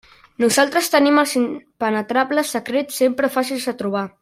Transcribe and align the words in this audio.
Nosaltres 0.43 0.87
tenim 0.93 1.19
els 1.23 1.33
impenetrables 1.41 2.55
secrets 2.57 2.99
sempre 3.03 3.31
fàcils 3.37 3.71
de 3.71 3.77
trobar. 3.85 4.05